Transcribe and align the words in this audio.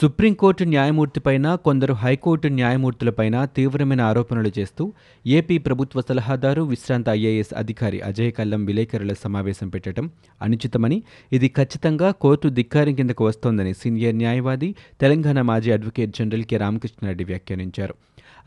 Supreme court 0.00 0.64
న్యాయమూర్తిపైన 0.64 1.54
కొందరు 1.54 1.92
high court 1.94 2.48
న్యాయమూర్తులపైన 2.48 3.44
తీవ్రమైన 3.44 4.00
ఆరోపణలు 4.00 4.50
చేస్తూ 4.58 4.92
ఏపీ 5.26 5.58
ప్రభుత్వ 5.58 6.00
సలహాదారు 6.00 6.62
విశ్రాంత 6.62 7.08
ఐఏఎస్ 7.08 7.54
అధికారి 7.56 8.00
అజయ్ 8.00 8.32
కల్లం 8.32 8.64
విలేకరుల 8.64 9.12
సమావేశం 9.12 9.68
పెట్టడం 9.68 10.10
అనుచితమని 10.42 10.98
ఇది 11.32 11.48
ఖచ్చితంగా 11.48 12.10
కోర్టు 12.10 12.48
ధిక్కారం 12.48 12.94
కిందకు 12.94 13.24
వస్తోందని 13.24 13.74
సీనియర్ 13.74 14.16
న్యాయవాది 14.16 14.74
తెలంగాణ 15.00 15.40
మాజీ 15.42 15.70
అడ్వకేట్ 15.70 16.16
జనరల్ 16.18 16.44
కె. 16.44 16.56
రామకృష్ణారెడ్డి 16.56 17.24
వ్యాఖ్యానించారు. 17.24 17.94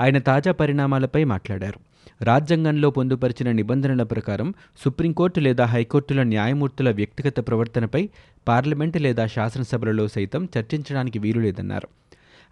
ఆయన 0.02 0.18
తాజా 0.18 0.52
పరిణామాలపై 0.52 1.24
మాట్లాడారు. 1.24 1.80
రాజ్యాంగంలో 2.22 2.90
పొందుపరిచిన 2.90 3.52
నిబంధనల 3.52 4.04
ప్రకారం 4.04 4.54
సుప్రీంకోర్టు 4.78 5.40
లేదా 5.40 5.66
హైకోర్టుల 5.66 6.24
న్యాయమూర్తుల 6.24 6.92
వ్యక్తిగత 6.92 7.48
ప్రవర్తనపై 7.48 8.10
పార్లమెంటు 8.48 8.98
లేదా 8.98 9.28
శాసనసభలలో 9.28 10.08
సైతం 10.08 10.48
చర్చించడానికి 10.58 11.20
వీలు 11.20 11.40
లేదన్నారు. 11.40 11.88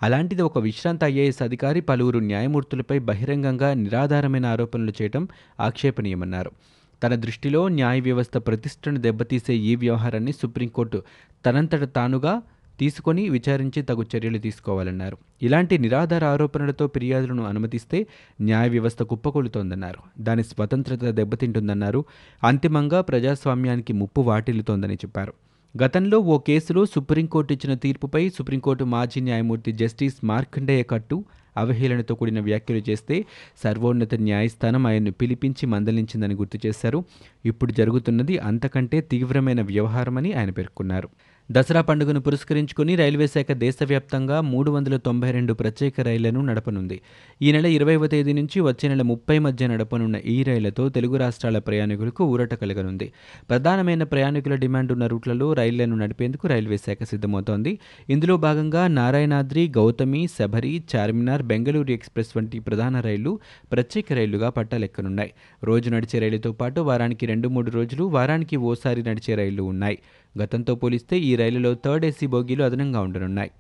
అలాంటిది 0.03 0.41
ఒక 0.41 0.57
విశ్రాంత 0.57 1.03
ఐఏఎస్ 1.03 1.41
అధికారి 1.41 1.81
పలువురు 1.81 2.19
న్యాయమూర్తులపై 2.19 2.99
బహిరంగంగా 2.99 3.73
నిరాధారమైన 3.73 4.45
ఆరోపణలు 4.45 4.93
చేయడం 5.01 5.27
ఆక్షేపణీయమన్నారు. 5.59 6.51
తన 7.03 7.15
దృష్టిలో 7.15 7.67
న్యాయ 7.67 7.99
వ్యవస్థ 7.99 8.37
ప్రతిష్టను 8.37 8.97
దెబ్బతీసే 8.97 9.53
ఈ 9.53 9.75
వ్యవహారాన్ని 9.75 10.31
సుప్రీంకోర్టు 10.31 11.03
తనంతట 11.45 11.95
తానుగా 11.95 12.41
తీసుకొని 12.79 13.29
విచారించి 13.29 13.81
తగు 13.81 14.05
చర్యలు 14.15 14.37
తీసుకోవాలన్నారు. 14.37 15.17
ఇలాంటి 15.41 15.77
నిరాధార 15.77 16.25
ఆరోపణలతో 16.25 16.87
ఫిర్యాదులను 16.87 17.43
అనుమతిస్తే 17.43 18.07
న్యాయ 18.41 18.69
వ్యవస్థ 18.69 19.03
కుప్పకూలుతోందన్నారు. 19.03 20.23
దాని 20.23 20.43
స్వతంత్రత 20.43 21.03
దెబ్బతింటుందన్నారు. 21.03 22.05
అంతిమంగా 22.43 23.01
ప్రజాస్వామ్యానికి 23.01 23.93
ముప్పు 23.93 24.21
వాటిల్లుతోందని 24.21 24.95
చెప్పారు. 24.95 25.33
గతంలో 25.83 26.17
ఓ 26.19 26.37
కేసులో 26.37 26.85
సుప్రీంకోర్టు 26.85 27.53
ఇచ్చిన 27.53 27.73
తీర్పుపై 27.73 28.29
సుప్రీంకోర్టు 28.29 28.83
మాజీ 28.83 29.21
న్యాయమూర్తి 29.21 29.71
జస్టిస్ 29.71 30.15
మార్కండేయ 30.23 30.83
కట్టు 30.83 31.25
అవహేళనతో 31.57 32.15
కూడిన 32.15 32.39
వ్యాఖ్యలు 32.39 32.81
చేస్తే 32.89 33.25
సర్వోన్నత 33.63 34.15
న్యాయస్థానం 34.15 34.87
ఆయన్ను 34.87 35.11
పిలిపించి 35.11 35.65
మందలించిందని 35.65 36.33
గుర్తు 36.33 36.67
చేశారు. 36.67 37.03
ఇప్పుడు 37.45 37.71
జరుగుతున్నది 37.71 38.37
అంతకంటే 38.37 39.01
తీవ్రమైన 39.01 39.61
వ్యవహారమని 39.61 40.33
ఆయన 40.33 40.49
పేర్కొన్నారు. 40.49 41.09
దసరా 41.51 41.81
పండుగను 41.81 42.19
పురస్కరించుకుని 42.19 42.95
రైల్వే 42.95 43.27
శాఖ 43.27 43.51
దేశవ్యాప్తంగా 43.51 44.41
మూడు 44.41 44.71
వందల 44.71 44.97
తొంభై 44.97 45.31
రెండు 45.31 45.53
ప్రత్యేక 45.53 46.01
రైళ్ళను 46.01 46.41
నడపనుంది. 46.41 47.01
ఈ 47.41 47.51
నెల 47.51 47.65
ఇరవైవ 47.65 48.07
తేదీ 48.07 48.33
నుంచి 48.33 48.61
వచ్చే 48.61 48.89
నెల 48.89 49.01
ముప్పై 49.01 49.39
మధ్య 49.39 49.67
నడపనున్న 49.67 50.15
ఈ 50.15 50.43
రైళ్ళతో 50.43 50.89
తెలుగు 50.89 51.17
రాష్ట్రాల 51.17 51.57
ప్రయాణికులకు 51.57 52.25
ఊరట 52.25 52.53
కలగనుంది. 52.53 53.13
ప్రధానమైన 53.49 54.03
ప్రయాణికుల 54.03 54.55
డిమాండ్ 54.55 54.91
ఉన్న 54.91 55.07
రూట్లలో 55.07 55.53
రైళ్ళను 55.53 55.95
నడిపేందుకు 55.95 56.47
రైల్వే 56.47 56.77
శాఖ 56.77 57.03
సిద్ధమవుతోంది. 57.03 57.79
ఇందులో 58.09 58.37
భాగంగా 58.37 58.87
నారాయణాద్రి 58.87 59.71
గౌతమి 59.77 60.27
శబరి 60.39 60.83
చార్మినార్ 60.95 61.43
బెంగళూరు 61.43 61.91
ఎక్స్ప్రెస్ 61.91 62.37
వంటి 62.37 62.59
ప్రధాన 62.59 62.99
రైళ్ళు 62.99 63.39
ప్రత్యేక 63.71 64.13
రైళ్ళుగా 64.13 64.49
పట్టాలెక్కనున్నాయి. 64.49 65.33
రోజు 65.63 65.89
నడిచే 65.89 66.19
రైలుతో 66.19 66.51
పాటు 66.51 66.81
వారానికి 66.81 67.25
రెండు 67.25 67.47
మూడు 67.47 67.71
రోజులు 67.71 68.03
వారానికి 68.03 68.55
ఓసారి 68.55 69.03
నడిచే 69.03 69.35
రైళ్ళు 69.35 69.63
ఉన్నాయి. 69.63 69.99
గతంతో 70.43 70.75
పోలిస్తే 70.75 71.19
ఈ 71.19 71.34
రైలులో 71.35 71.73
థర్డ్ 71.85 72.05
ఏసీ 72.05 72.27
బోగీలు 72.27 72.63
అదనంగా 72.63 73.01
ఉండనున్నాయి. 73.01 73.51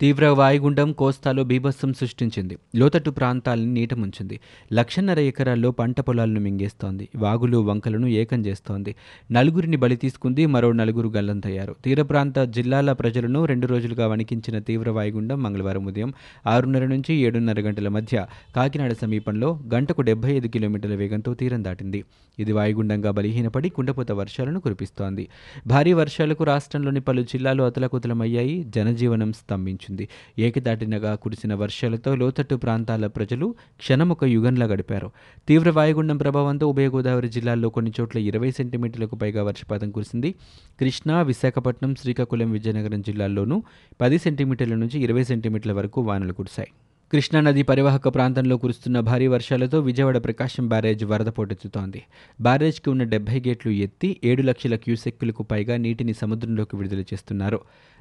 తీవ్ర 0.00 0.26
వాయుగుండం 0.26 0.92
కోస్తాలో 0.92 1.44
బీభత్సం 1.44 1.92
సృష్టించింది. 1.92 2.58
లోతట్టు 2.76 3.10
ప్రాంతాలను 3.10 3.72
నీట 3.72 3.94
ముంచింది 3.94 4.40
లక్షన్నర 4.72 5.18
ఎకరాల్లో 5.18 5.70
పంట 5.70 6.00
పొలాలను 6.00 6.40
మింగేస్తోంది. 6.40 7.08
వాగులు 7.16 7.58
వంకలను 7.58 8.06
ఏకం 8.06 8.46
చేస్తోంది. 8.46 8.94
నలుగురిని 9.32 9.76
బలి 9.76 9.96
తీసుకుంది 9.96 10.46
మరో 10.46 10.72
నలుగురు 10.72 11.08
గల్లంతయ్యారు. 11.08 11.76
తీర 11.84 12.02
ప్రాంత 12.02 12.38
జిల్లాల 12.38 12.92
ప్రజలను 12.92 13.44
రెండు 13.44 13.66
రోజులుగా 13.66 14.06
వణికించిన 14.06 14.58
తీవ్ర 14.58 14.90
వాయుగుండం 14.90 15.42
మంగళవారం 15.42 15.86
ఉదయం 15.86 16.12
ఆరున్నర 16.46 16.86
నుంచి 16.86 17.14
ఏడున్నర 17.14 17.60
గంటల 17.60 17.88
మధ్య 17.88 18.26
కాకినాడ 18.56 18.92
సమీపంలో 18.92 19.60
గంటకు 19.74 20.02
డెబ్బై 20.02 20.32
ఐదు 20.32 20.46
కిలోమీటర్ల 20.46 20.94
వేగంతో 20.94 21.34
తీరం 21.34 21.64
దాటింది. 21.64 22.04
ఇది 22.38 22.52
వాయుగుండంగా 22.52 23.10
బలహీనపడి 23.10 23.68
కుండపోత 23.68 24.12
వర్షాలను 24.12 24.60
కురిపిస్తోంది. 24.60 25.28
భారీ 25.66 25.92
వర్షాలకు 25.92 26.44
రాష్ట్రంలోని 26.44 27.00
పలు 27.00 27.22
జిల్లాలు 27.22 27.62
అతలకుతలమయ్యాయి. 27.62 28.64
జనజీవనం 28.76 29.32
స్తంభించింది. 29.32 29.89
ఏకదాటినగా 30.38 31.14
కురిసిన 31.14 31.54
వర్షాలతో 31.54 32.14
లోతట్టు 32.14 32.54
ప్రాంతాల 32.54 33.06
ప్రజలు 33.06 33.54
క్షణమొక 33.78 34.24
యుగంలా 34.24 34.66
గడిపారు. 34.66 35.10
తీవ్ర 35.48 35.70
వాయుగుండం 35.70 36.16
ప్రభావంతో 36.16 36.68
ఉభయ 36.68 36.88
గోదావరి 36.88 37.28
జిల్లాల్లో 37.28 37.68
కొన్ని 37.68 37.92
చోట్ల 38.00 38.18
ఇరవై 38.18 38.50
సెంటీమీటర్లకు 38.50 39.16
పైగా 39.16 39.44
వర్షపాతం 39.44 39.90
కురిసింది. 39.90 40.34
కృష్ణా 40.80 41.22
విశాఖపట్నం 41.22 41.94
శ్రీకాకుళం 41.94 42.50
విజయనగరం 42.50 43.02
జిల్లాల్లోనూ 43.02 43.62
పది 44.00 44.18
సెంటీమీటర్ల 44.18 44.74
నుంచి 44.74 45.00
ఇరవై 45.00 45.24
సెంటీమీటర్ల 45.24 45.72
వరకు 45.72 46.00
వానలు 46.00 46.32
కురిశాయి. 46.32 46.68
కృష్ణానది 47.12 47.62
పరివాహక 47.62 48.08
ప్రాంతంలో 48.08 48.56
కురుస్తున్న 48.56 49.00
భారీ 49.00 49.26
వర్షాలతో 49.26 49.80
విజయవాడ 49.80 50.24
ప్రకాశం 50.24 50.68
బ్యారేజ్ 50.68 51.04
వరద 51.04 51.26
పోటెత్తుతోంది. 51.26 52.02
బ్యారేజ్కి 52.40 52.90
ఉన్న 52.90 53.02
డెబ్బై 53.02 53.40
గేట్లు 53.40 53.72
ఎత్తి 53.72 54.20
ఏడు 54.24 54.42
లక్షల 54.42 54.76
క్యూసెక్కులకు 54.76 55.42
పైగా 55.42 55.76
నీటిని 55.76 56.12
సముద్రంలోకి 56.12 56.76
విడుదల 56.76 57.00
చేస్తున్నారు. 57.00 57.60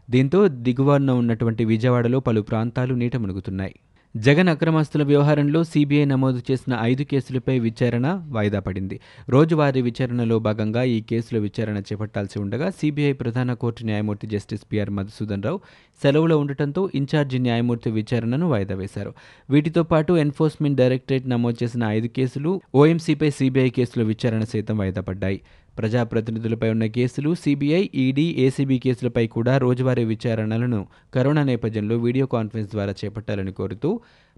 దీంతో 0.10 0.48
దిగువన 0.48 1.12
ఉన్నటువంటి 1.12 1.66
విజయవాడలో 1.66 2.20
పలు 2.20 2.42
ప్రాంతాలు 2.42 2.94
నీట 2.94 3.16
మునుగుతున్నాయి. 3.16 3.76
జగన్ 4.16 4.50
అక్రమాస్తుల 4.50 5.04
వ్యవహారంలో 5.04 5.64
సీబీఐ 5.64 6.06
నమోదు 6.06 6.42
చేసిన 6.52 6.78
ఐదు 6.82 7.04
కేసులపై 7.04 7.60
విచారణ 7.60 8.22
వాయిదా 8.28 8.60
పడింది. 8.60 9.00
రోజువారీ 9.30 9.82
విచారణలో 9.82 10.40
భాగంగా 10.40 10.84
ఈ 10.84 11.02
కేసుల 11.02 11.38
విచారణ 11.38 11.78
చేపట్టాల్సి 11.78 12.40
ఉండగా 12.40 12.70
సీబీఐ 12.70 13.14
ప్రధాన 13.14 13.54
కోర్టు 13.54 13.84
న్యాయమూర్తి 13.84 14.28
జస్టిస్ 14.28 14.66
పిఆర్ 14.72 14.90
మధుసూదన్ 14.90 15.44
రావు 15.44 15.60
సెలవులో 16.04 16.38
ఉండటంతో 16.38 16.90
ఇన్ఛార్జి 16.96 17.40
న్యాయమూర్తి 17.40 17.92
విచారణను 17.92 18.50
వాయిదా 18.50 18.76
వేశారు. 18.76 19.14
వీటితో 19.50 19.84
పాటు 19.84 20.14
ఎన్ఫోర్స్మెంట్ 20.14 20.78
డైరెక్టరేట్ 20.78 21.30
నమోదు 21.30 21.64
చేసిన 21.64 21.84
ఐదు 21.84 22.08
కేసులు 22.08 22.62
ఓఎంసీపై 22.76 23.30
సీబీఐ 23.30 23.70
కేసుల 23.70 24.04
విచారణ 24.04 24.44
సైతం 24.44 24.78
వాయిదా 24.78 25.02
పడ్డాయి. 25.02 25.42
ప్రజాప్రతినిధులపై 25.80 26.70
ఉన్న 26.76 26.86
కేసులు 26.98 27.32
సీబీఐ 27.44 27.82
ఈడీ 28.04 28.26
ఏసీబీ 28.46 28.78
కేసులపై 28.80 29.26
కూడా 29.28 29.54
రోజువారీ 29.58 30.06
విచారణలను 30.06 30.82
కరోనా 31.14 31.44
నేపథ్యంలో 31.44 31.98
వీడియో 31.98 32.28
కాన్ఫరెన్స్ 32.36 32.72
ద్వారా 32.72 32.96
చేపట్టాలని 33.02 33.54
కోరుతూ 33.54 33.92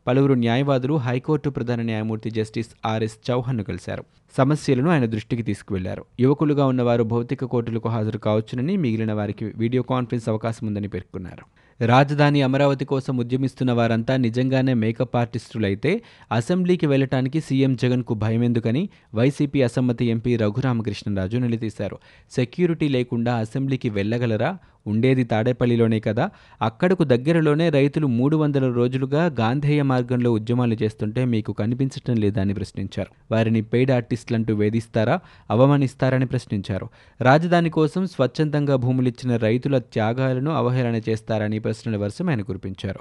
పలువురు 0.08 0.36
న్యాయవాదులు 0.46 0.96
హైకోర్టు 1.08 1.50
ప్రధాన 1.50 1.82
న్యాయమూర్తి 1.82 2.32
జస్టిస్ 2.32 2.72
ఆర్ఎస్ 2.86 3.18
చౌహాన్ను 3.30 3.64
కలిశారు. 3.64 4.04
సమస్యలను 4.38 4.90
ఆయన 4.90 5.06
దృష్టికి 5.06 5.44
తీసుకువెళ్ళారు. 5.44 6.06
యువకులుగా 6.20 6.66
ఉన్నవారు 6.66 7.04
భౌతిక 7.04 7.46
కోర్టులకు 7.46 7.90
హాజరు 7.90 8.18
కావచ్చునని 8.18 8.78
మిగిలిన 8.78 9.14
వారికి 9.14 9.52
వీడియో 9.56 9.84
కాన్ఫరెన్స్ 9.84 10.30
అవకాశం 10.30 10.68
ఉందని 10.68 10.88
పేర్కొన్నారు. 10.88 11.62
రాజధాని 11.86 12.42
అమరావతి 12.42 12.86
కోసం 12.86 13.18
ఉద్యమిస్తున్న 13.18 13.72
వారంతా 13.72 14.18
నిజంగానే 14.18 14.74
మేకప్ 14.74 15.16
ఆర్టిస్టులైతే 15.16 16.02
అసెంబ్లీకి 16.32 16.86
వెళ్ళటానికి 16.86 17.42
సీఎం 17.42 17.76
జగన్కు 17.76 18.14
భయమెందుకని 18.14 18.90
వైసీపీ 19.16 19.62
అసమ్మతి 19.62 20.06
ఎంపీ 20.06 20.36
రఘురామకృష్ణరాజు 20.36 21.38
నిలదీశారు. 21.38 21.98
సెక్యూరిటీ 22.32 22.88
లేకుండా 22.88 23.36
అసెంబ్లీకి 23.36 23.90
వెళ్ళగలరా? 23.90 24.58
ఉండేది 24.88 25.24
తాడేపల్లిలోనే 25.24 26.00
కదా. 26.00 26.30
అక్కడకు 26.62 27.04
దగ్గరలోనే 27.04 27.70
రైతులు 27.70 28.08
మూడు 28.08 28.38
వందల 28.38 28.72
రోజులుగా 28.72 29.26
గాంధేయ 29.26 29.82
మార్గంలో 29.82 30.32
ఉద్యమాలు 30.32 30.78
చేస్తుంటే 30.84 31.26
మీకు 31.26 31.54
కనిపించటం 31.54 32.16
లేదని 32.16 32.54
ప్రశ్నించారు. 32.54 33.34
వారిని 33.34 33.62
పెయిడ్ 33.62 33.92
ఆర్టిస్టులంటూ 34.22 34.56
వేధిస్తారా? 34.56 35.20
అవమానిస్తారని 35.52 36.26
ప్రశ్నించారు. 36.26 36.90
రాజధాని 37.22 37.70
కోసం 37.70 38.06
స్వచ్ఛందంగా 38.08 38.76
భూములిచ్చిన 38.76 39.36
రైతుల 39.36 39.78
త్యాగాలను 39.78 40.52
అవహేళన 40.52 41.02
చేస్తారని 41.10 41.60
ప్రశ్నల 41.60 41.98
వర్షం 41.98 42.30
ఆయన 42.30 42.42
కురిపించారు. 42.42 43.00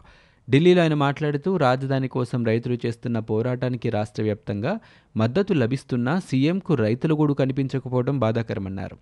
ఢిల్లీలో 0.50 0.82
ఆయన 0.82 0.94
మాట్లాడుతూ 0.94 1.56
రాజధాని 1.56 2.08
కోసం 2.08 2.44
రైతులు 2.44 2.78
చేస్తున్న 2.87 3.19
పోరాటానికి 3.19 3.90
రాష్ట్ర 3.90 4.22
వ్యాప్తంగా 4.22 4.78
మద్దతు 5.17 5.52
లభిస్తున్నా 5.52 6.19
సీఎంకు 6.19 6.75
రైతుల 6.75 7.12
గూడు 7.12 7.34
కనిపించకపోవడం 7.34 8.19
బాధాకరమన్నారు. 8.19 8.96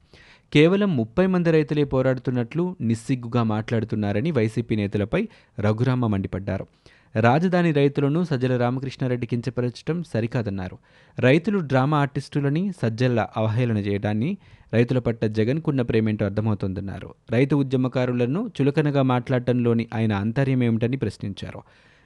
కేవలం 0.53 0.97
ముప్పై 0.97 1.27
మంది 1.27 1.51
రైతులే 1.51 1.85
పోరాడుతున్నట్లు 1.85 2.77
నిస్సిగ్గుగా 2.81 3.43
మాట్లాడుతున్నారని 3.43 4.31
వైసీపీ 4.31 4.77
నేతలపై 4.77 5.29
రఘురామ 5.61 6.07
మండిపడ్డారు. 6.07 6.67
రాజధాని 7.17 7.73
రైతులను 7.73 8.25
సజ్జల 8.25 8.57
రామకృష్ణారెడ్డి 8.57 9.27
కించపరచడం 9.27 10.03
సరికాదన్నారు. 10.03 10.79
రైతులు 11.19 11.59
డ్రామా 11.59 11.99
ఆర్టిస్టులని 11.99 12.73
సజ్జల 12.83 13.27
అవహేళన 13.37 13.79
చేయడాన్ని 13.79 14.39
రైతుల 14.75 14.99
పట్ల 14.99 15.27
జగన్కున్న 15.27 15.83
ప్రేమేంటో 15.83 16.25
అర్థమవుతోందన్నారు. 16.25 17.15
రైతు 17.31 17.57
ఉద్యమకారులను 17.57 18.51
చులకనగా 18.61 19.03
మాట్లాడటంలోని 19.03 19.89
ఆయన 19.95 20.13
ఆంతర్యం 20.13 20.63
ఏమిటని 20.63 20.97
ప్రశ్నించారు. 20.97 21.63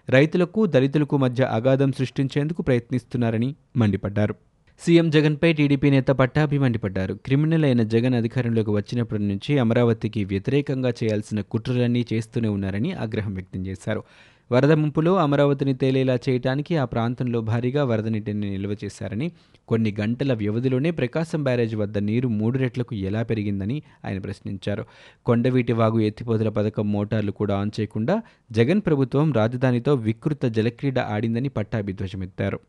రైతులకు 0.09 0.67
దళితులకు 0.67 1.17
మధ్య 1.17 1.45
అగాధం 1.45 1.93
సృష్టించేందుకు 1.93 2.63
ప్రయత్నిస్తున్నారని 2.63 3.55
మండిపడ్డారు. 3.77 4.35
సీఎం 4.87 5.11
జగన్పై 5.11 5.53
టీడీపీ 5.53 5.91
నేత 5.91 6.07
పట్టాభి 6.07 6.59
మండిపడ్డారు. 6.59 7.15
క్రిమినల్ 7.15 7.65
అయిన 7.65 7.83
జగన్ 7.83 8.15
అధికారంలోకి 8.15 8.71
వచ్చినప్పటి 8.71 9.23
నుంచి 9.23 9.59
అమరావతికి 9.59 10.25
వ్యతిరేకంగా 10.25 10.89
చేయాల్సిన 10.89 11.41
కుట్రలన్నీ 11.41 12.07
చేస్తూనే 12.13 12.49
ఉన్నారని 12.49 12.93
ఆగ్రహం 12.93 13.35
వ్యక్తం 13.35 13.67
చేశారు. 13.67 14.03
వరద 14.53 14.73
ముంపులో 14.73 15.17
అమరావతిని 15.17 15.75
తేలేలా 15.75 16.19
చేయడానికి 16.29 16.77
ఆ 16.77 16.85
ప్రాంతంలో 16.85 17.41
భారీగా 17.41 17.85
వరద 17.85 18.09
నీటిని 18.09 18.51
నిల్వ 18.51 18.77
చేశారని 18.85 19.33
కొన్ని 19.69 19.97
గంటల 20.01 20.33
వ్యవధిలోనే 20.33 20.91
ప్రకాశం 20.91 21.45
బ్యారేజ్ 21.45 21.77
వద్ద 21.77 21.99
నీరు 21.99 22.29
మూడు 22.29 22.59
రెట్లకు 22.59 22.95
ఎలా 22.95 23.23
పెరిగిందని 23.23 23.83
ఆయన 24.05 24.19
ప్రశ్నించారు. 24.19 24.85
కొండవీటి 25.27 25.73
వాగు 25.73 26.01
ఎత్తిపోతల 26.01 26.49
పథకం 26.49 26.93
మోటార్లు 26.93 27.33
కూడా 27.33 27.57
ఆన్ 27.59 27.71
చేయకుండా 27.81 28.23
జగన్ 28.53 28.83
ప్రభుత్వం 28.87 29.33
రాజధానితో 29.33 29.95
వికృత 29.95 30.45
జలక్రీడ 30.47 30.99
ఆడిందని 30.99 31.49
పట్టాభిధ్వజమెత్తారు. 31.49 32.61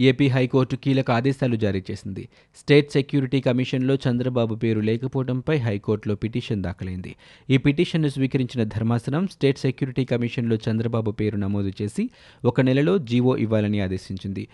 ఏపీ 0.00 0.28
హైకోర్టు 0.28 0.76
కీలక 0.76 1.10
ఆదేశాలు 1.10 1.56
జారీ 1.56 1.82
చేసింది. 1.90 2.28
స్టేట్ 2.56 2.92
సెక్యూరిటీ 2.92 3.40
కమిషన్లో 3.40 3.98
చంద్రబాబు 4.08 4.54
పేరు 4.54 4.80
లేకపోవడంపై 4.80 5.56
హైకోర్టులో 5.56 6.14
పిటిషన్ 6.14 6.62
దాఖలైంది. 6.62 7.16
ఈ 7.50 7.56
పిటిషన్ను 7.56 8.08
స్వీకరించిన 8.08 8.64
ధర్మాసనం 8.64 9.26
స్టేట్ 9.26 9.58
సెక్యూరిటీ 9.58 10.04
కమిషన్లో 10.04 10.58
చంద్రబాబు 10.70 11.10
పేరు 11.10 11.36
నమోదు 11.36 11.72
చేసి 11.82 12.10
ఒక 12.44 12.60
నెలలో 12.60 12.98
జీవో 12.98 13.36
ఇవ్వాలని 13.36 13.80
ఆదేశించింది. 13.80 14.48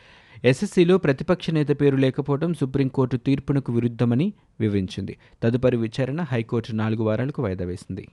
ఎస్ఎస్సీలో 0.45 0.99
ప్రతిపక్ష 0.99 1.51
నేత 1.51 1.69
పేరు 1.81 1.97
లేకపోవడం 1.97 2.55
సుప్రీంకోర్టు 2.55 3.17
తీర్పునకు 3.17 3.73
విరుద్ధమని 3.73 4.33
వివరించింది. 4.61 5.17
తదుపరి 5.43 5.77
విచారణ 5.77 6.21
హైకోర్టు 6.21 6.73
నాలుగు 6.73 7.03
వారాలకు 7.03 7.43
వాయిదా 7.43 7.65
వేసింది. 7.65 8.09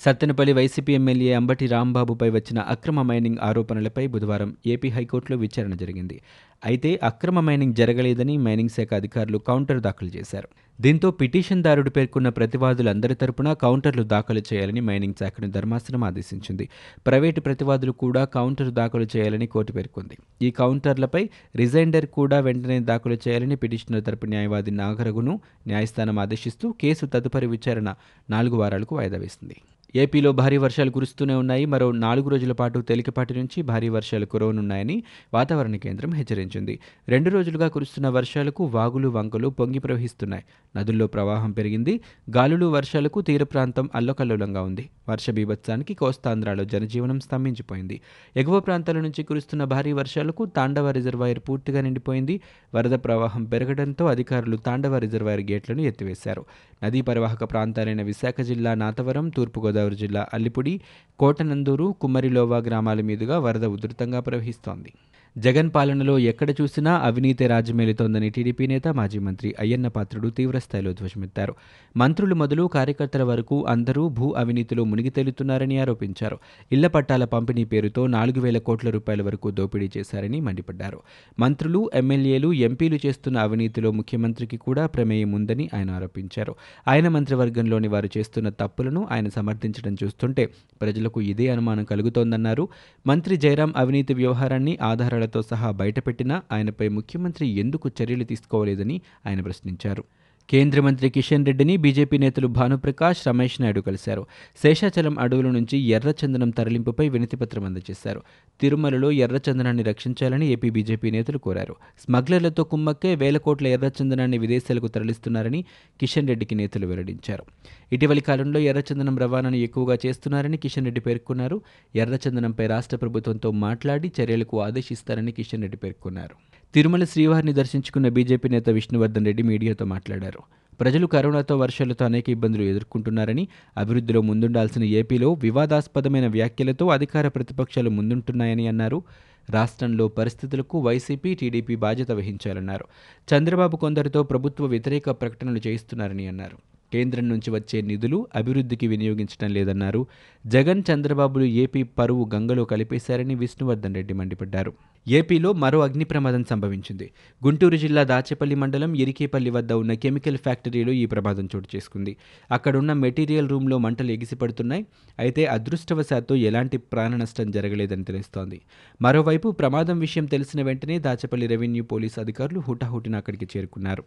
సత్తెనపల్లి 0.00 0.52
వైసీపీ 0.52 0.94
ఎమ్మెల్యే 0.94 1.32
అంబటి 1.32 1.66
రాంబాబుపై 1.66 2.30
వచ్చిన 2.30 2.58
అక్రమ 2.58 3.02
మైనింగ్ 3.02 3.36
ఆరోపణలపై 3.42 4.06
బుధవారం 4.06 4.56
ఏపీ 4.66 4.88
హైకోర్టులో 4.88 5.38
విచారణ 5.38 5.74
జరిగింది. 5.74 6.20
అయితే 6.62 7.00
అక్రమ 7.02 7.40
మైనింగ్ 7.40 7.74
జరగలేదని 7.74 8.36
మైనింగ్ 8.36 8.74
శాఖ 8.76 8.94
అధికారులు 8.94 9.38
కౌంటర్ 9.38 9.80
దాఖలు 9.80 10.08
చేశారు. 10.08 10.48
దీంతో 10.80 11.10
పిటిషన్దారుడు 11.10 11.90
పేర్కొన్న 11.90 12.28
ప్రతివాదులందరి 12.28 13.14
తరపున 13.14 13.52
కౌంటర్లు 13.52 14.02
దాఖలు 14.02 14.42
చేయాలని 14.52 14.80
మైనింగ్ 14.80 15.14
శాఖను 15.20 15.50
ధర్మాసనం 15.50 16.04
ఆదేశించింది. 16.04 16.68
ప్రైవేటు 17.06 17.40
ప్రతివాదులు 17.40 17.92
కూడా 17.92 18.24
కౌంటర్ 18.24 18.70
దాఖలు 18.70 19.06
చేయాలని 19.16 19.46
కోర్టు 19.46 19.72
పేర్కొంది. 19.72 20.16
ఈ 20.42 20.50
కౌంటర్లపై 20.50 21.28
రిజైండర్ 21.56 22.06
కూడా 22.06 22.40
వెంటనే 22.40 22.80
దాఖలు 22.80 23.18
చేయాలని 23.28 23.56
పిటిషనర్ 23.56 24.04
తరపు 24.04 24.26
న్యాయవాది 24.26 24.70
నాగరగును 24.70 25.40
న్యాయస్థానం 25.66 26.18
ఆదేశిస్తూ 26.18 26.72
కేసు 26.72 27.06
తదుపరి 27.06 27.46
విచారణ 27.46 27.94
నాలుగు 28.30 28.56
వారాలకు 28.56 28.96
వాయిదా 28.96 29.18
వేసింది. 29.18 29.56
ఏపీలో 29.96 30.32
భారీ 30.32 30.56
వర్షాలు 30.56 30.90
కురుస్తూనే 30.90 31.34
ఉన్నాయి. 31.34 31.66
మరో 31.66 31.92
నాలుగు 31.92 32.28
రోజుల 32.28 32.52
పాటు 32.52 32.78
తేలికపాటి 32.78 33.34
నుంచి 33.34 33.62
భారీ 33.62 33.88
వర్షాలు 33.88 34.26
కురవనున్నాయని 34.26 35.02
వాతావరణ 35.34 35.76
కేంద్రం 35.76 36.12
హెచ్చరించింది. 36.12 36.78
రెండు 37.08 37.30
రోజులుగా 37.30 37.68
కురుస్తున్న 37.68 38.08
వర్షాలకు 38.08 38.64
వాగులు 38.64 39.08
వంకలు 39.08 39.48
పొంగి 39.48 39.78
ప్రవహిస్తున్నాయి. 39.78 40.44
నదుల్లో 40.76 41.06
ప్రవాహం 41.06 41.52
పెరిగింది. 41.52 42.00
గాలులు 42.30 42.66
వర్షాలకు 42.66 43.20
తీర 43.20 43.42
ప్రాంతం 43.42 43.90
అల్లకల్లోలంగా 43.94 44.62
ఉంది. 44.62 44.88
వర్ష 45.08 45.30
బీభత్సానికి 45.30 45.94
కోస్తాంధ్రాలో 45.94 46.64
జనజీవనం 46.64 47.20
స్తంభించిపోయింది. 47.20 48.00
ఎగువ 48.36 48.60
ప్రాంతాల 48.60 49.00
నుంచి 49.00 49.22
కురుస్తున్న 49.22 49.64
భారీ 49.64 49.92
వర్షాలకు 49.92 50.44
తాండవ 50.46 50.90
రిజర్వాయర్ 50.90 51.38
పూర్తిగా 51.38 51.80
నిండిపోయింది. 51.80 52.40
వరద 52.74 52.90
ప్రవాహం 52.90 53.44
పెరగడంతో 53.44 54.06
అధికారులు 54.06 54.56
తాండవ 54.56 54.98
రిజర్వాయర్ 54.98 55.40
గేట్లను 55.40 55.80
ఎత్తివేశారు. 55.80 56.44
నదీ 56.84 57.00
పరివాహక 57.00 57.44
ప్రాంతాలైన 57.44 58.02
విశాఖ 58.02 58.40
జిల్లా 58.40 58.74
నాతవరం 58.74 59.28
తూర్పుగోదావరి 59.28 59.83
జిల్లా 59.92 60.26
అల్లిపుడి 60.34 60.80
కోటనందూరు 61.18 61.94
కుమ్మరిలోవా 62.00 62.58
గ్రామాల 62.58 63.00
మీదుగా 63.00 63.38
వరద 63.38 63.64
ఉధృతంగా 63.64 64.20
ప్రవహిస్తోంది. 64.20 64.92
జగన్ 65.38 65.70
పాలనలో 65.74 66.18
ఎక్కడ 66.18 66.50
చూసినా 66.50 66.96
అవినీతి 66.96 67.46
రాజ్యమేలుతోందని 67.46 68.30
టీడీపీ 68.30 68.66
నేత 68.66 68.88
మాజీ 68.88 69.18
మంత్రి 69.18 69.54
అయ్యన్న 69.60 69.88
పాత్రుడు 69.88 70.28
తీవ్రస్థాయిలో 70.28 70.92
ధ్వజమెత్తారు. 70.92 71.54
మంత్రులు 71.96 72.34
మొదలు 72.34 72.62
కార్యకర్తల 72.62 73.22
వరకు 73.22 73.66
అందరూ 73.66 74.08
భూ 74.08 74.32
అవినీతిలో 74.32 74.84
మునిగి 74.84 75.10
తేలుతున్నారని 75.10 75.78
ఆరోపించారు. 75.78 76.38
ఇళ్ళ 76.72 76.86
పట్టాల 76.86 77.24
పంపిణీ 77.24 77.64
పేరుతో 77.64 78.06
నాలుగు 78.06 78.40
వేల 78.40 78.58
కోట్ల 78.58 78.90
రూపాయల 78.90 79.22
వరకు 79.22 79.50
దోపిడీ 79.50 79.90
చేశారని 79.96 80.40
మండిపడ్డారు. 80.40 81.00
మంత్రులు 81.38 81.90
ఎమ్మెల్యేలు 81.94 82.52
ఎంపీలు 82.52 82.98
చేస్తున్న 83.06 83.38
అవినీతిలో 83.38 83.90
ముఖ్యమంత్రికి 83.90 84.56
కూడా 84.56 84.86
ప్రమేయం 84.86 85.32
ఉందని 85.32 85.70
ఆయన 85.74 85.90
ఆరోపించారు. 85.90 86.54
ఆయన 86.88 87.08
మంత్రివర్గంలోని 87.08 87.88
వారు 87.88 88.08
చేస్తున్న 88.18 88.48
తప్పులను 88.48 89.08
ఆయన 89.10 89.28
సమర్థించడం 89.28 89.96
చూస్తుంటే 90.04 90.48
ప్రజలకు 90.80 91.20
ఇదే 91.20 91.48
అనుమానం 91.48 91.84
కలుగుతోందన్నారు. 91.84 92.68
మంత్రి 93.06 93.36
జయరాం 93.36 93.74
అవినీతి 93.76 94.14
వ్యవహారాన్ని 94.14 94.78
ఆధారాల 94.82 95.23
తో 95.26 95.42
సహా 95.42 95.70
బయటపెట్టినా 95.70 96.42
ఆయనపై 96.52 96.88
ముఖ్యమంత్రి 96.88 97.48
ఎందుకు 97.48 97.90
చర్యలు 98.02 98.24
తీసుకోవలేదని 98.24 99.00
ఆయన 99.26 99.40
ప్రశ్నించారు. 99.40 100.04
కేంద్ర 100.48 100.80
మంత్రి 100.80 101.10
కిషన్ 101.10 101.46
రెడ్డిని 101.46 101.76
బీజేపీ 101.76 102.18
నేతలు 102.18 102.46
భానుప్రకాష్ 102.46 103.28
రమేష్ 103.28 103.60
నాయుడు 103.60 103.80
కలిశారు. 103.80 104.26
శేషాచలం 104.62 105.18
అడవుల 105.18 105.50
నుంచి 105.50 105.78
ఎర్రచందనం 105.78 106.50
తరలింపుపై 106.50 107.08
వినతిపత్రం 107.08 107.64
అందజేశారు. 107.64 108.22
తిరుమలలో 108.60 109.10
ఎర్రచందనాన్ని 109.10 109.82
రక్షించాలని 109.82 110.46
ఏపీ 110.46 110.70
బీజేపీ 110.70 111.10
నేతలు 111.10 111.38
కోరారు. 111.38 111.76
స్మగ్లర్లతో 112.00 112.64
కుమ్మక్కే 112.64 113.14
వేల 113.14 113.36
కోట్ల 113.38 113.66
ఎర్రచందనాన్ని 113.66 114.38
విదేశాలకు 114.38 114.86
తరలిస్తున్నారని 114.86 115.64
కిషన్ 116.00 116.28
రెడ్డికి 116.28 116.54
నేతలు 116.54 116.86
వెల్లడించారు. 116.86 117.44
ఇటీవలి 117.92 118.20
కాలంలో 118.20 118.60
ఎర్రచందనం 118.60 119.18
రవాణాను 119.18 119.56
ఎక్కువగా 119.56 119.98
చేస్తున్నారని 120.06 120.56
కిషన్ 120.56 120.84
రెడ్డి 120.84 121.00
పేర్కొన్నారు. 121.00 121.60
ఎర్రచందనంపై 121.96 122.66
రాష్ట్ర 122.66 122.96
ప్రభుత్వంతో 122.96 123.50
మాట్లాడి 123.50 124.12
చర్యలకు 124.20 124.62
ఆదేశిస్తారని 124.62 125.32
కిషన్ 125.32 125.62
రెడ్డి 125.62 125.76
పేర్కొన్నారు. 125.76 126.63
తిరుమల 126.74 127.04
శ్రీవారిని 127.04 127.52
దర్శించుకున్న 127.52 128.08
బీజేపీ 128.08 128.48
నేత 128.48 128.70
విష్ణువర్ధన్ 128.70 129.26
రెడ్డి 129.26 129.42
మీడియాతో 129.42 129.84
మాట్లాడారు. 129.84 130.40
ప్రజలు 130.80 131.06
కరోనాతో 131.06 131.56
వర్షాలతో 131.56 132.04
అనేక 132.04 132.30
ఇబ్బందులు 132.30 132.62
ఎదుర్కొంటున్నారని 132.62 133.48
అభివృద్ధిలో 133.78 134.20
ముందుండాల్సిన 134.20 134.84
ఏపీలో 134.84 135.32
వివాదాస్పదమైన 135.32 136.26
వ్యాఖ్యలతో 136.26 136.86
అధికార 136.88 137.28
ప్రతిపక్షాలు 137.28 137.90
ముందుంటున్నాయని 137.90 138.68
అన్నారు. 138.68 139.02
రాష్ట్రంలో 139.50 140.08
పరిస్థితులకు 140.08 140.78
వైసీపీ 140.80 141.34
టీడీపీ 141.34 141.76
బాధ్యత 141.76 142.12
వహించాలన్నారు. 142.12 142.84
చంద్రబాబు 143.28 143.76
కొందరితో 143.76 144.22
ప్రభుత్వ 144.22 144.66
వ్యతిరేక 144.66 145.10
ప్రకటనలు 145.10 145.60
చేయిస్తున్నారని 145.66 146.26
అన్నారు. 146.26 146.73
కేంద్రం 146.94 147.26
నుంచి 147.28 147.50
వచ్చే 147.50 147.80
నిధులు 147.90 148.18
అభివృద్ధికి 148.36 148.86
వినియోగించడం 148.86 149.50
లేదన్నారు. 149.50 150.00
జగన్ 150.44 150.82
చంద్రబాబులు 150.90 151.44
ఏపీ 151.62 151.82
పరువు 151.98 152.24
గంగలో 152.34 152.64
కలిపేశారని 152.64 153.34
విష్ణువర్ధన్ 153.34 153.94
రెడ్డి 153.94 154.14
మండిపడ్డారు. 154.14 154.72
ఏపీలో 155.06 155.52
మరో 155.62 155.78
అగ్ని 155.80 156.04
ప్రమాదం 156.04 156.44
సంభవించింది. 156.50 157.06
గుంటూరు 157.42 157.76
జిల్లా 157.76 158.02
దాచేపల్లి 158.02 158.56
మండలం 158.62 158.94
ఇరికేపల్లి 158.94 159.50
వద్ద 159.50 159.72
ఉన్న 159.82 159.92
కెమికల్ 160.04 160.38
ఫ్యాక్టరీలో 160.38 160.92
ఈ 160.92 161.06
ప్రమాదం 161.06 161.46
చోటు 161.56 161.68
చేసుకుంది. 161.76 162.12
అక్కడున్న 162.50 162.92
మెటీరియల్ 163.04 163.48
రూమ్లో 163.48 163.78
మంటలు 163.78 164.10
ఎగిసిపడుతున్నాయి. 164.10 164.84
అయితే 165.18 165.44
అదృష్టవశాత్తు 165.46 166.34
ఎలాంటి 166.34 166.76
ప్రాణ 166.92 167.16
నష్టం 167.16 167.50
జరగలేదని 167.50 168.04
తెలుస్తోంది. 168.04 168.60
మరోవైపు 169.02 169.50
ప్రమాదం 169.50 169.98
విషయం 169.98 170.26
తెలిసిన 170.26 170.62
వెంటనే 170.62 170.98
దాచపల్లి 170.98 171.46
రెవెన్యూ 171.46 171.84
పోలీసు 171.84 172.18
అధికారులు 172.20 172.60
హుటాహుటిన 172.60 173.16
అక్కడికి 173.16 173.48
చేరుకున్నారు. 173.56 174.04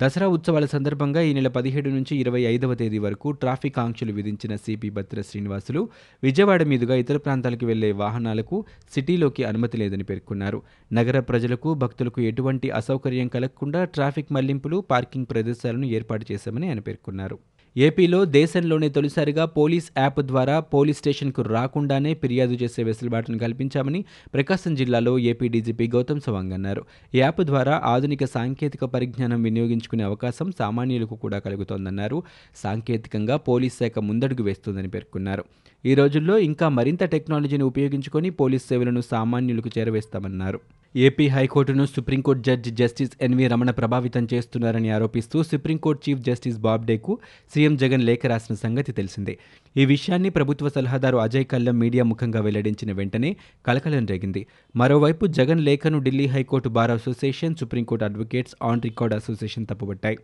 దసరా 0.00 0.26
ఉత్సవాల 0.28 0.64
సందర్భంగా 0.64 1.20
ఈ 1.20 1.32
నెల 1.32 1.48
పదిహేడు 1.48 1.90
నుంచి 1.90 2.16
ఇరవై 2.16 2.40
ఐదవ 2.40 2.74
తేదీ 2.74 2.98
వరకు 2.98 3.30
ట్రాఫిక్ 3.30 3.78
ఆంక్షలు 3.78 4.12
విధించిన 4.12 4.56
సిపి 4.56 4.90
భద్ర 4.90 5.22
శ్రీనివాసులు 5.22 5.88
విజయవాడ 6.22 6.62
మీదుగా 6.62 6.94
ఇతర 6.94 7.16
ప్రాంతాలకు 7.16 7.66
వెళ్ళే 7.66 7.92
వాహనాలకు 7.92 8.64
సిటీలోకి 8.94 9.44
అనుమతి 9.44 9.78
లేదని 9.78 10.02
పేర్కొన్నారు. 10.02 10.62
నగర 10.92 11.20
ప్రజలకు 11.20 11.74
భక్తులకు 11.74 12.20
ఎటువంటి 12.20 12.70
అసౌకర్యం 12.70 13.28
కలగకుండా 13.28 13.84
ట్రాఫిక్ 13.84 14.32
మళ్ళింపులు 14.32 14.80
పార్కింగ్ 14.90 15.26
ప్రదేశాలను 15.30 15.86
ఏర్పాటు 15.86 16.32
చేశామని 16.32 16.68
ఆయన 16.68 16.80
పేర్కొన్నారు. 16.80 17.38
ఏపీలో 17.76 18.24
దేశంలోనే 18.24 18.88
తొలిసారిగా 18.88 19.44
పోలీస్ 19.44 19.92
యాప్ 19.98 20.20
ద్వారా 20.20 20.60
పోలీస్ 20.60 20.98
స్టేషన్కు 20.98 21.42
రాకుండానే 21.42 22.14
ఫిర్యాదు 22.14 22.52
చేసే 22.52 22.82
వెసులుబాటును 22.82 23.38
కల్పించామని 23.38 24.04
ప్రకాశం 24.34 24.74
జిల్లాలో 24.74 25.18
ఏపీ 25.18 25.48
డీజీపీ 25.48 25.88
గౌతమ్ 25.88 26.20
సవాంగ్ 26.20 26.52
అన్నారు. 26.52 26.82
ఈ 27.14 27.18
యాప్ 27.18 27.40
ద్వారా 27.40 27.80
ఆధునిక 27.84 28.24
సాంకేతిక 28.24 28.84
పరిజ్ఞానం 28.84 29.42
వినియోగించుకునే 29.42 30.04
అవకాశం 30.04 30.52
సామాన్యులకు 30.58 31.14
కూడా 31.14 31.38
కలుగుతోందన్నారు. 31.38 32.22
సాంకేతికంగా 32.62 33.36
పోలీస్ 33.36 33.78
శాఖ 33.78 33.98
ముందడుగు 33.98 34.42
వేస్తుందని 34.42 34.88
పేర్కొన్నారు. 34.88 35.44
ఈ 35.86 35.94
రోజుల్లో 35.94 36.38
ఇంకా 36.38 36.68
మరింత 36.68 37.04
టెక్నాలజీని 37.04 37.64
ఉపయోగించుకొని 37.64 38.30
పోలీస్ 38.30 38.68
సేవలను 38.68 39.00
సామాన్యులకు 39.00 39.70
చేరవేస్తామన్నారు. 39.78 40.60
ఏపీ 40.96 41.28
హైకోర్టును 41.28 41.84
supreme court 41.86 42.42
judge 42.42 42.70
justice 42.70 43.10
N V 43.20 43.46
Ramana 43.48 43.70
ప్రభావితం 43.70 44.28
చేస్తున్నారని 44.34 44.90
ఆరోపిస్తూ 44.90 45.42
సుప్రీంకోర్టు 45.42 46.02
చీఫ్ 46.06 46.20
జస్టిస్ 46.20 46.58
బాబ్డేకు 46.58 47.18
సీఎం 47.54 47.76
జగన్ 47.76 48.02
లేఖ 48.02 48.26
రాసిన 48.26 48.56
సంగతి 48.56 48.92
తెలిసిందే. 48.92 49.38
ఈ 49.76 49.84
విషయాన్ని 49.84 50.30
ప్రభుత్వ 50.30 50.68
సలహాదారు 50.68 51.16
అజయ్ 51.16 51.44
కల్లం 51.44 51.78
మీడియా 51.78 52.04
ముఖంగా 52.04 52.40
వెల్లడించిన 52.40 52.92
వెంటనే 52.92 53.36
కలకలం 53.66 54.06
రేగింది. 54.06 54.46
మరోవైపు 54.76 55.26
జగన్ 55.26 55.60
లేఖను 55.60 55.98
Delhi 55.98 56.26
high court 56.26 56.68
bar 56.68 56.90
association 56.90 57.56
supreme court 57.56 58.04
advocates 58.04 58.56
on 58.62 58.82
record 58.84 59.14
association 59.14 59.66
తప్పుబట్టాయి 59.66 60.18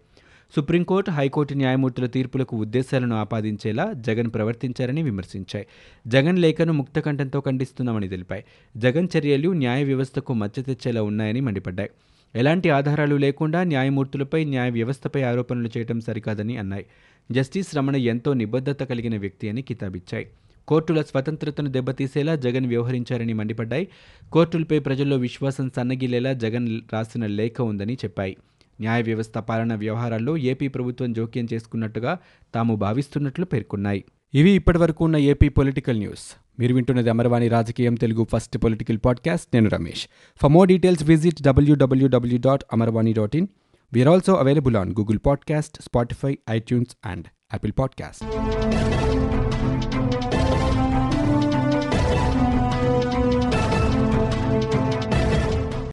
supreme court 0.57 1.11
high court 1.11 1.55
న్యాయమూర్తుల 1.55 2.07
తీర్పులకు 2.07 2.57
ఉద్దేశాలను 2.57 3.17
ఆపాదించేలా 3.17 3.93
జగన్ 3.93 4.31
ప్రవర్తించారని 4.35 5.03
విమర్శించాయి. 5.03 5.67
జగన్ 6.07 6.39
లేఖను 6.39 6.73
ముక్తకంఠంతో 6.73 7.41
ఖండిస్తున్నామని 7.41 8.09
తెలిపాయి. 8.09 8.45
జగన్ 8.77 9.09
చర్యలు 9.19 9.51
న్యాయ 9.51 9.85
వ్యవస్థకు 9.85 10.35
మచ్చ 10.35 10.63
తెచ్చేలా 10.63 11.03
ఉన్నాయని 11.03 11.41
మండిపడ్డాయి. 11.41 11.91
ఎలాంటి 12.35 12.71
ఆధారాలు 12.71 13.17
లేకుండా 13.17 13.65
న్యాయమూర్తులపై 13.65 14.45
న్యాయ 14.45 14.71
వ్యవస్థపై 14.71 15.23
ఆరోపణలు 15.23 15.71
చేయడం 15.77 16.01
సరికాదని 16.01 16.57
అన్నాయి. 16.57 16.87
జస్టిస్ 17.33 17.77
రమణ 17.77 17.97
ఎంతో 17.97 18.33
నిబద్ధత 18.33 18.83
కలిగిన 18.83 19.17
వ్యక్తి 19.19 19.49
అని 19.49 19.63
కితాబిచ్చాయి. 19.63 20.27
కోర్టుల 20.69 21.03
స్వతంత్రతను 21.03 21.71
దెబ్బతీసేలా 21.71 22.35
జగన్ 22.37 22.67
వ్యవహరించారని 22.67 23.33
మండిపడ్డాయి. 23.33 23.89
కోర్టులపై 24.33 24.79
ప్రజల్లో 24.79 25.17
విశ్వాసం 25.17 25.71
సన్నగిల్లేలా 25.77 26.33
జగన్ 26.33 26.81
రాసిన 26.93 27.27
లేఖ 27.27 27.61
ఉందని 27.61 27.95
చెప్పాయి. 27.95 28.37
న్యాయ 28.81 29.03
వ్యవస్థ 29.03 29.39
పాలన 29.39 29.75
వ్యవహారాల్లో 29.75 30.37
ఏపీ 30.37 30.69
ప్రభుత్వం 30.69 31.13
జోక్యం 31.13 31.47
చేసుకున్నట్టుగా 31.53 32.19
తాము 32.55 32.77
భావిస్తున్నట్లు 32.77 33.45
పేర్కొన్నాయి. 33.45 34.05
ఇవి 34.35 34.51
ఇప్పటివరకు 34.51 35.05
ఉన్న 35.05 35.17
ఏపీ 35.17 35.49
పొలిటికల్ 35.49 35.99
న్యూస్. 35.99 36.37
మీరు 36.61 36.75
వింటున్నది 36.75 37.11
అమర్వాణి 37.11 37.49
రాజకీయం 37.49 37.95
తెలుగు 37.95 38.27
ఫస్ట్ 38.33 38.59
పొలిటికల్ 38.59 38.99
పాడ్కాస్ట్. 39.05 39.47
నేను 39.55 39.71
Ramesh. 39.71 40.07
For 40.43 40.53
more 40.53 40.69
details 40.69 41.05
visit 41.05 41.43
W W W 41.43 42.39
dot 42.39 42.65
Amarvani 42.73 43.13
dot 43.13 43.37
in 43.37 43.47
we are 43.93 44.09
also 44.09 44.35
available 44.35 44.77
on 44.77 44.91
Google 44.91 45.19
podcast 45.27 45.83
Spotify 45.83 46.39
iTunes 46.51 46.97
and 47.07 47.27
Apple 47.27 47.73
podcast 47.79 48.70